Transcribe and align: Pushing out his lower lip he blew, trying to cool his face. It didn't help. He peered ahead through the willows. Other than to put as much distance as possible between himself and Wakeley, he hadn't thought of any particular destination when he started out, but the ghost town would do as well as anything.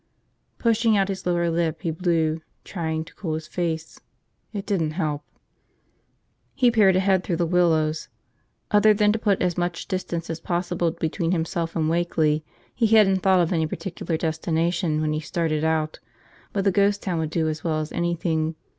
Pushing 0.57 0.97
out 0.97 1.09
his 1.09 1.27
lower 1.27 1.47
lip 1.51 1.83
he 1.83 1.91
blew, 1.91 2.41
trying 2.63 3.05
to 3.05 3.13
cool 3.13 3.35
his 3.35 3.45
face. 3.45 3.99
It 4.51 4.65
didn't 4.65 4.93
help. 4.97 5.21
He 6.55 6.71
peered 6.71 6.95
ahead 6.95 7.23
through 7.23 7.35
the 7.35 7.45
willows. 7.45 8.09
Other 8.71 8.95
than 8.95 9.11
to 9.11 9.19
put 9.19 9.43
as 9.43 9.59
much 9.59 9.87
distance 9.87 10.27
as 10.27 10.39
possible 10.39 10.89
between 10.89 11.33
himself 11.33 11.75
and 11.75 11.87
Wakeley, 11.87 12.41
he 12.73 12.87
hadn't 12.87 13.19
thought 13.19 13.41
of 13.41 13.53
any 13.53 13.67
particular 13.67 14.17
destination 14.17 15.01
when 15.01 15.13
he 15.13 15.19
started 15.19 15.63
out, 15.63 15.99
but 16.51 16.63
the 16.63 16.71
ghost 16.71 17.03
town 17.03 17.19
would 17.19 17.29
do 17.29 17.47
as 17.47 17.63
well 17.63 17.79
as 17.79 17.91
anything. 17.91 18.55